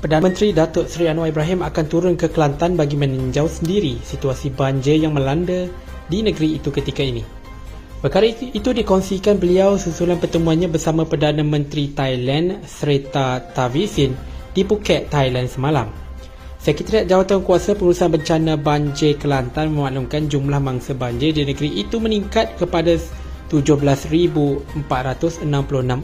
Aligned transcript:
Perdana 0.00 0.32
Menteri 0.32 0.56
Datuk 0.56 0.88
Seri 0.88 1.12
Anwar 1.12 1.28
Ibrahim 1.28 1.60
akan 1.60 1.84
turun 1.84 2.16
ke 2.16 2.32
Kelantan 2.32 2.72
bagi 2.72 2.96
meninjau 2.96 3.44
sendiri 3.44 4.00
situasi 4.00 4.48
banjir 4.48 4.96
yang 4.96 5.12
melanda 5.12 5.68
di 6.08 6.24
negeri 6.24 6.56
itu 6.56 6.72
ketika 6.72 7.04
ini. 7.04 7.20
Perkara 8.00 8.24
itu 8.32 8.72
dikongsikan 8.72 9.36
beliau 9.36 9.76
susulan 9.76 10.16
pertemuannya 10.16 10.72
bersama 10.72 11.04
Perdana 11.04 11.44
Menteri 11.44 11.92
Thailand 11.92 12.64
Srettha 12.64 13.44
Thavisin 13.52 14.16
di 14.56 14.64
Phuket, 14.64 15.12
Thailand 15.12 15.52
semalam. 15.52 15.92
Sekretariat 16.56 17.04
Jawatan 17.04 17.44
Kuasa 17.44 17.76
Pengurusan 17.76 18.08
Bencana 18.08 18.56
Banjir 18.56 19.20
Kelantan 19.20 19.76
memaklumkan 19.76 20.32
jumlah 20.32 20.64
mangsa 20.64 20.96
banjir 20.96 21.36
di 21.36 21.44
negeri 21.44 21.76
itu 21.76 22.00
meningkat 22.00 22.56
kepada 22.56 22.96
17,466 23.52 24.80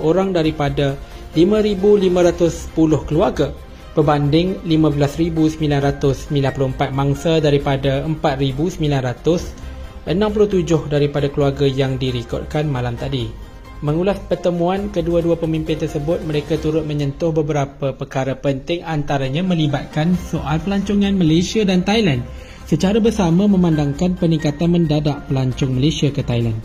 orang 0.05 0.29
daripada 0.37 1.01
5,510 1.33 3.09
keluarga 3.09 3.57
berbanding 3.97 4.61
15,994 4.69 6.93
mangsa 6.93 7.41
daripada 7.41 8.05
4,967 8.05 10.93
daripada 10.93 11.33
keluarga 11.33 11.65
yang 11.65 11.97
direkodkan 11.97 12.69
malam 12.69 13.01
tadi. 13.01 13.33
Mengulas 13.81 14.21
pertemuan 14.25 14.89
kedua-dua 14.89 15.37
pemimpin 15.37 15.77
tersebut, 15.77 16.25
mereka 16.25 16.57
turut 16.61 16.85
menyentuh 16.85 17.33
beberapa 17.33 17.93
perkara 17.93 18.37
penting 18.37 18.85
antaranya 18.85 19.45
melibatkan 19.45 20.17
soal 20.29 20.61
pelancongan 20.61 21.17
Malaysia 21.17 21.65
dan 21.65 21.85
Thailand 21.85 22.25
secara 22.65 23.01
bersama 23.01 23.45
memandangkan 23.45 24.17
peningkatan 24.17 24.77
mendadak 24.77 25.29
pelancong 25.29 25.77
Malaysia 25.77 26.09
ke 26.09 26.25
Thailand. 26.25 26.57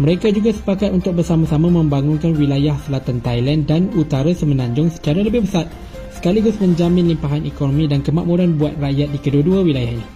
Mereka 0.00 0.32
juga 0.32 0.56
sepakat 0.56 0.88
untuk 0.92 1.20
bersama-sama 1.20 1.68
membangunkan 1.68 2.32
wilayah 2.32 2.76
selatan 2.88 3.20
Thailand 3.20 3.68
dan 3.68 3.92
utara 3.92 4.32
semenanjung 4.32 4.88
secara 4.88 5.20
lebih 5.20 5.44
besar 5.44 5.68
sekaligus 6.22 6.54
menjamin 6.62 7.10
limpahan 7.10 7.42
ekonomi 7.42 7.90
dan 7.90 7.98
kemakmuran 7.98 8.54
buat 8.54 8.78
rakyat 8.78 9.10
di 9.10 9.18
kedua-dua 9.18 9.66
wilayah 9.66 9.98
ini. 9.98 10.06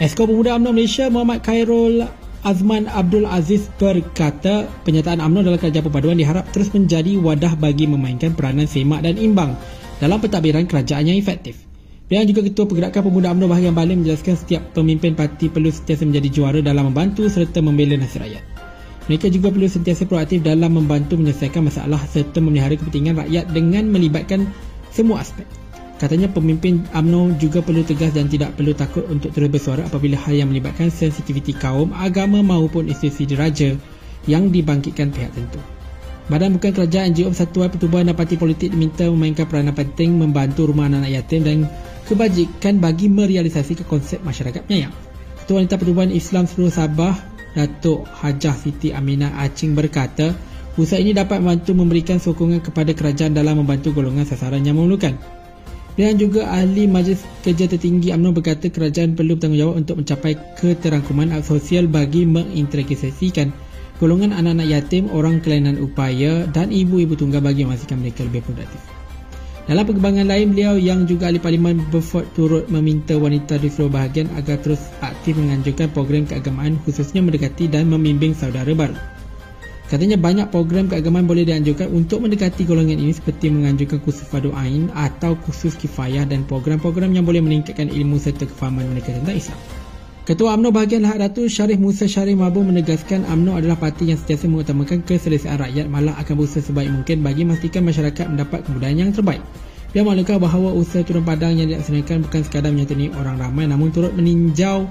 Esko 0.00 0.24
Pemuda 0.24 0.56
UMNO 0.56 0.72
Malaysia 0.72 1.12
Muhammad 1.12 1.44
Khairul 1.44 2.00
Azman 2.40 2.88
Abdul 2.88 3.28
Aziz 3.28 3.68
berkata 3.76 4.64
penyataan 4.88 5.20
UMNO 5.20 5.52
dalam 5.52 5.60
kerajaan 5.60 5.84
perpaduan 5.84 6.16
diharap 6.16 6.48
terus 6.56 6.72
menjadi 6.72 7.20
wadah 7.20 7.60
bagi 7.60 7.84
memainkan 7.84 8.32
peranan 8.32 8.64
semak 8.64 9.04
dan 9.04 9.20
imbang 9.20 9.52
dalam 10.00 10.16
pentadbiran 10.16 10.64
kerajaan 10.64 11.04
yang 11.04 11.20
efektif. 11.20 11.60
Beliau 12.08 12.24
juga 12.24 12.48
Ketua 12.48 12.64
Pergerakan 12.64 13.12
Pemuda 13.12 13.36
UMNO 13.36 13.52
Bahagian 13.52 13.76
Balim 13.76 14.00
menjelaskan 14.00 14.40
setiap 14.40 14.64
pemimpin 14.72 15.12
parti 15.12 15.52
perlu 15.52 15.68
sentiasa 15.68 16.08
menjadi 16.08 16.28
juara 16.32 16.64
dalam 16.64 16.88
membantu 16.88 17.28
serta 17.28 17.60
membela 17.60 18.00
nasib 18.00 18.24
rakyat. 18.24 18.40
Mereka 19.12 19.28
juga 19.28 19.52
perlu 19.52 19.68
sentiasa 19.68 20.08
proaktif 20.08 20.40
dalam 20.40 20.72
membantu 20.72 21.20
menyelesaikan 21.20 21.68
masalah 21.68 22.00
serta 22.08 22.40
memelihara 22.40 22.80
kepentingan 22.80 23.20
rakyat 23.20 23.44
dengan 23.52 23.92
melibatkan 23.92 24.48
semua 24.92 25.24
aspek. 25.24 25.48
Katanya 25.96 26.26
pemimpin 26.28 26.82
AMNO 26.92 27.38
juga 27.38 27.62
perlu 27.62 27.86
tegas 27.86 28.10
dan 28.12 28.26
tidak 28.26 28.58
perlu 28.58 28.74
takut 28.74 29.06
untuk 29.06 29.30
terus 29.30 29.46
bersuara 29.48 29.86
apabila 29.86 30.18
hal 30.18 30.34
yang 30.34 30.50
melibatkan 30.50 30.90
sensitiviti 30.90 31.54
kaum, 31.54 31.94
agama 31.94 32.42
maupun 32.42 32.90
institusi 32.90 33.24
diraja 33.24 33.78
yang 34.26 34.50
dibangkitkan 34.50 35.14
pihak 35.14 35.30
tertentu. 35.30 35.62
Badan 36.26 36.54
bukan 36.58 36.70
kerajaan 36.74 37.14
NGO 37.14 37.34
Persatuan 37.34 37.70
Pertubuhan 37.70 38.06
dan 38.06 38.14
Parti 38.14 38.38
Politik 38.38 38.70
diminta 38.70 39.06
memainkan 39.10 39.46
peranan 39.46 39.74
penting 39.74 40.14
membantu 40.14 40.70
rumah 40.70 40.86
anak-anak 40.86 41.10
yatim 41.18 41.40
dan 41.42 41.58
kebajikan 42.06 42.78
bagi 42.78 43.06
merealisasikan 43.10 43.86
konsep 43.86 44.22
masyarakat 44.22 44.62
penyayang. 44.66 44.94
Ketua 45.42 45.58
Wanita 45.58 45.74
Pertubuhan 45.78 46.10
Islam 46.14 46.46
Seluruh 46.46 46.70
Sabah, 46.70 47.14
Datuk 47.58 48.06
Hajah 48.06 48.54
Siti 48.54 48.94
Aminah 48.94 49.38
Acing 49.42 49.74
berkata, 49.74 50.34
Usaha 50.80 50.96
ini 50.96 51.12
dapat 51.12 51.44
membantu 51.44 51.76
memberikan 51.76 52.16
sokongan 52.16 52.64
kepada 52.64 52.96
kerajaan 52.96 53.36
dalam 53.36 53.60
membantu 53.60 53.92
golongan 53.92 54.24
sasaran 54.24 54.64
yang 54.64 54.80
memerlukan. 54.80 55.20
Dan 55.92 56.16
juga 56.16 56.48
ahli 56.48 56.88
Majlis 56.88 57.20
Kerja 57.44 57.68
Tertinggi 57.68 58.08
UMNO 58.16 58.32
berkata 58.32 58.72
kerajaan 58.72 59.12
perlu 59.12 59.36
bertanggungjawab 59.36 59.76
untuk 59.76 60.00
mencapai 60.00 60.32
keterangkuman 60.56 61.36
sosial 61.44 61.84
bagi 61.84 62.24
mengintegrasikan 62.24 63.52
golongan 64.00 64.32
anak-anak 64.32 64.72
yatim, 64.72 65.12
orang 65.12 65.44
kelainan 65.44 65.76
upaya 65.76 66.48
dan 66.48 66.72
ibu-ibu 66.72 67.12
tunggal 67.20 67.44
bagi 67.44 67.68
memastikan 67.68 68.00
mereka 68.00 68.24
lebih 68.24 68.40
produktif. 68.40 68.80
Dalam 69.68 69.84
perkembangan 69.86 70.26
lain, 70.26 70.56
beliau 70.56 70.74
yang 70.74 71.04
juga 71.06 71.28
ahli 71.30 71.38
Parlimen 71.38 71.86
Beaufort 71.92 72.26
turut 72.34 72.66
meminta 72.66 73.14
wanita 73.14 73.60
di 73.60 73.68
seluruh 73.68 73.94
bahagian 73.94 74.26
agar 74.34 74.58
terus 74.58 74.80
aktif 75.04 75.36
menganjurkan 75.38 75.92
program 75.92 76.24
keagamaan 76.24 76.80
khususnya 76.82 77.20
mendekati 77.22 77.68
dan 77.68 77.86
membimbing 77.92 78.32
saudara 78.34 78.72
baru. 78.72 79.21
Katanya 79.92 80.16
banyak 80.16 80.48
program 80.48 80.88
keagamaan 80.88 81.28
boleh 81.28 81.44
dianjurkan 81.44 81.92
untuk 81.92 82.24
mendekati 82.24 82.64
golongan 82.64 82.96
ini 82.96 83.12
seperti 83.12 83.52
menganjurkan 83.52 84.00
kursus 84.00 84.24
fardu 84.24 84.48
ain 84.56 84.88
atau 84.96 85.36
kursus 85.36 85.76
kifayah 85.76 86.24
dan 86.24 86.48
program-program 86.48 87.12
yang 87.12 87.28
boleh 87.28 87.44
meningkatkan 87.44 87.92
ilmu 87.92 88.16
serta 88.16 88.48
kefahaman 88.48 88.88
mereka 88.88 89.12
tentang 89.12 89.36
Islam. 89.36 89.60
Ketua 90.24 90.56
UMNO 90.56 90.72
bahagian 90.72 91.04
Lahad 91.04 91.20
Ratu 91.20 91.44
Syarif 91.44 91.76
Musa 91.76 92.08
Syarif 92.08 92.40
Mabu 92.40 92.64
menegaskan 92.64 93.28
UMNO 93.28 93.60
adalah 93.60 93.76
parti 93.76 94.08
yang 94.08 94.16
sentiasa 94.16 94.48
mengutamakan 94.48 95.04
keselesaan 95.04 95.60
rakyat 95.60 95.84
malah 95.92 96.16
akan 96.24 96.40
berusaha 96.40 96.64
sebaik 96.64 96.88
mungkin 96.88 97.20
bagi 97.20 97.44
memastikan 97.44 97.84
masyarakat 97.84 98.32
mendapat 98.32 98.64
kemudahan 98.64 98.96
yang 98.96 99.12
terbaik. 99.12 99.44
Dia 99.92 100.08
maklumkan 100.08 100.40
bahawa 100.40 100.72
usaha 100.72 101.04
turun 101.04 101.20
padang 101.20 101.52
yang 101.52 101.68
dilaksanakan 101.68 102.24
bukan 102.24 102.40
sekadar 102.40 102.72
menyertai 102.72 103.12
orang 103.12 103.36
ramai 103.36 103.68
namun 103.68 103.92
turut 103.92 104.16
meninjau 104.16 104.88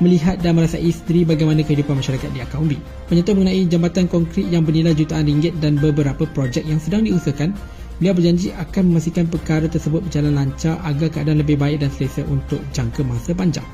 melihat 0.00 0.40
dan 0.40 0.56
merasai 0.56 0.88
sendiri 0.90 1.28
bagaimana 1.28 1.60
kehidupan 1.60 2.00
masyarakat 2.00 2.28
di 2.32 2.40
akar 2.40 2.58
umbi. 2.58 2.80
Penyentuh 3.06 3.36
mengenai 3.36 3.68
jambatan 3.68 4.08
konkrit 4.08 4.48
yang 4.48 4.64
bernilai 4.64 4.96
jutaan 4.96 5.28
ringgit 5.28 5.60
dan 5.60 5.76
beberapa 5.76 6.24
projek 6.24 6.64
yang 6.64 6.80
sedang 6.80 7.04
diusahakan, 7.04 7.52
beliau 8.00 8.16
berjanji 8.16 8.50
akan 8.56 8.82
memastikan 8.90 9.28
perkara 9.28 9.68
tersebut 9.68 10.00
berjalan 10.00 10.32
lancar 10.32 10.80
agar 10.88 11.08
keadaan 11.12 11.44
lebih 11.44 11.60
baik 11.60 11.84
dan 11.84 11.92
selesa 11.92 12.24
untuk 12.26 12.58
jangka 12.72 13.04
masa 13.04 13.36
panjang. 13.36 13.68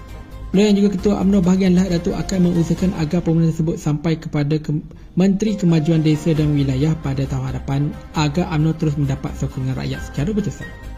Beliau 0.54 0.72
yang 0.72 0.78
juga 0.78 0.90
Ketua 0.94 1.14
UMNO 1.20 1.38
bahagian 1.42 1.74
Lahad 1.74 1.98
Datuk 1.98 2.14
akan 2.14 2.38
mengusahakan 2.48 2.90
agar 3.02 3.18
pemerintah 3.20 3.52
tersebut 3.54 3.76
sampai 3.76 4.12
kepada 4.16 4.54
ke 4.56 4.70
Menteri 5.18 5.58
Kemajuan 5.58 6.06
Desa 6.06 6.32
dan 6.32 6.54
Wilayah 6.54 6.94
pada 7.02 7.26
tahun 7.26 7.54
hadapan 7.54 7.80
agar 8.14 8.50
UMNO 8.54 8.72
terus 8.78 8.94
mendapat 8.94 9.34
sokongan 9.36 9.74
rakyat 9.74 10.00
secara 10.06 10.30
berterusan. 10.30 10.95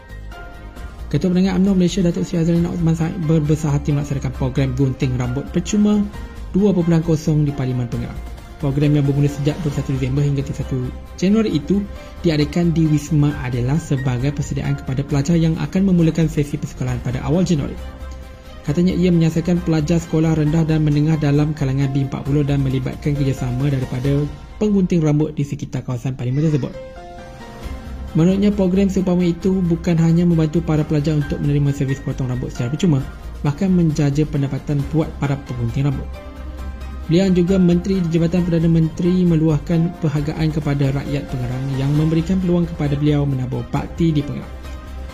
Ketua 1.09 1.33
Pendengar 1.33 1.57
UMNO 1.57 1.73
Malaysia 1.73 2.05
Datuk 2.05 2.21
Seri 2.21 2.45
Azlan 2.45 2.69
Osman 2.69 2.93
Said 2.93 3.17
berbesar 3.25 3.73
hati 3.73 3.89
melaksanakan 3.89 4.29
program 4.29 4.77
gunting 4.77 5.17
rambut 5.17 5.41
percuma 5.49 6.05
2.0 6.53 7.49
di 7.49 7.51
Parlimen 7.57 7.89
Pengarang. 7.89 8.21
Program 8.61 8.93
yang 8.93 9.01
bermula 9.01 9.25
sejak 9.25 9.57
21 9.65 9.97
Disember 9.97 10.21
hingga 10.21 10.45
31 10.45 10.85
Januari 11.17 11.57
itu 11.57 11.81
diadakan 12.21 12.77
di 12.77 12.85
Wisma 12.85 13.33
Adela 13.41 13.81
sebagai 13.81 14.29
persediaan 14.37 14.77
kepada 14.77 15.01
pelajar 15.01 15.33
yang 15.33 15.57
akan 15.57 15.81
memulakan 15.89 16.29
sesi 16.29 16.61
persekolahan 16.61 17.01
pada 17.01 17.25
awal 17.25 17.41
Januari. 17.41 17.73
Katanya 18.69 18.93
ia 18.93 19.09
menyasarkan 19.09 19.65
pelajar 19.65 19.97
sekolah 19.97 20.37
rendah 20.37 20.61
dan 20.61 20.85
menengah 20.85 21.17
dalam 21.17 21.57
kalangan 21.57 21.89
B40 21.89 22.45
dan 22.45 22.61
melibatkan 22.61 23.17
kerjasama 23.17 23.73
daripada 23.73 24.29
penggunting 24.61 25.01
rambut 25.01 25.33
di 25.33 25.41
sekitar 25.41 25.81
kawasan 25.81 26.13
parlimen 26.13 26.45
tersebut. 26.45 26.98
Menurutnya 28.17 28.49
program 28.49 28.89
seumpama 28.89 29.21
itu 29.21 29.61
bukan 29.61 29.93
hanya 30.01 30.25
membantu 30.25 30.65
para 30.65 30.81
pelajar 30.81 31.13
untuk 31.13 31.37
menerima 31.45 31.69
servis 31.77 32.01
potong 32.01 32.25
rambut 32.25 32.49
secara 32.49 32.73
percuma, 32.73 33.05
bahkan 33.45 33.69
menjaja 33.69 34.25
pendapatan 34.25 34.81
buat 34.89 35.09
para 35.21 35.37
pengunting 35.45 35.85
rambut. 35.85 36.09
Beliau 37.09 37.29
juga 37.33 37.57
Menteri 37.57 38.01
di 38.01 38.09
Jabatan 38.13 38.45
Perdana 38.45 38.69
Menteri 38.69 39.25
meluahkan 39.25 39.97
perhargaan 39.97 40.53
kepada 40.53 40.93
rakyat 40.93 41.25
Pengerang 41.25 41.65
yang 41.81 41.89
memberikan 41.97 42.37
peluang 42.37 42.69
kepada 42.69 42.93
beliau 42.93 43.25
menabur 43.25 43.65
bakti 43.73 44.13
di 44.13 44.21
Pengerang. 44.21 44.57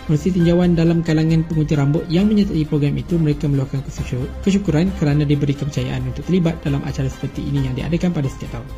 Melalui 0.05 0.31
tinjauan 0.37 0.77
dalam 0.77 1.01
kalangan 1.01 1.41
pengunting 1.49 1.81
rambut 1.81 2.03
yang 2.13 2.29
menyertai 2.29 2.61
program 2.69 2.93
itu, 2.99 3.17
mereka 3.17 3.49
meluahkan 3.49 3.81
kesyukuran 4.43 4.93
kerana 5.01 5.25
diberi 5.25 5.57
kepercayaan 5.57 6.05
untuk 6.05 6.29
terlibat 6.29 6.61
dalam 6.61 6.83
acara 6.85 7.09
seperti 7.09 7.41
ini 7.41 7.65
yang 7.65 7.73
diadakan 7.73 8.13
pada 8.13 8.29
setiap 8.29 8.59
tahun. 8.59 8.69